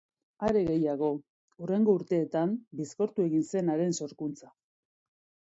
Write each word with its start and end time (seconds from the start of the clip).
Are 0.45 0.61
gehiago, 0.69 1.09
hurrengo 1.63 1.95
urteetan 1.99 2.57
bizkortu 2.81 3.27
egin 3.27 3.45
zen 3.53 3.71
haren 3.77 3.95
sorkuntza. 4.01 4.53